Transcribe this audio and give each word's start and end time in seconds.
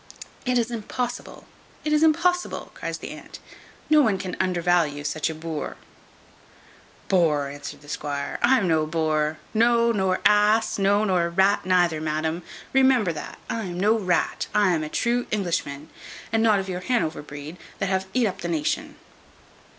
"It 0.47 0.57
is 0.57 0.71
impossible, 0.71 1.45
it 1.85 1.93
is 1.93 2.01
impossible," 2.01 2.71
cries 2.73 2.97
the 2.97 3.11
aunt; 3.11 3.37
"no 3.87 4.01
one 4.01 4.17
can 4.17 4.35
undervalue 4.39 5.03
such 5.03 5.29
a 5.29 5.35
boor." 5.35 5.77
"Boar," 7.07 7.49
answered 7.49 7.81
the 7.81 7.87
squire, 7.87 8.39
"I 8.41 8.57
am 8.57 8.67
no 8.67 8.87
boar; 8.87 9.37
no, 9.53 9.91
nor 9.91 10.19
ass; 10.25 10.79
no, 10.79 11.03
nor 11.03 11.29
rat 11.29 11.67
neither, 11.67 12.01
madam. 12.01 12.41
Remember 12.73 13.13
that 13.13 13.37
I 13.47 13.65
am 13.65 13.79
no 13.79 13.95
rat. 13.99 14.47
I 14.55 14.71
am 14.73 14.83
a 14.83 14.89
true 14.89 15.27
Englishman, 15.29 15.91
and 16.33 16.41
not 16.41 16.57
of 16.57 16.67
your 16.67 16.81
Hanover 16.81 17.21
breed, 17.21 17.57
that 17.77 17.89
have 17.89 18.07
eat 18.15 18.25
up 18.25 18.41
the 18.41 18.47
nation." 18.47 18.95